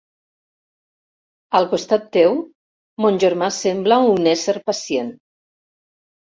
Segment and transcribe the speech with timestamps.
[1.59, 2.39] Al costat teu,
[3.05, 5.13] mon germà sembla un ésser pacient.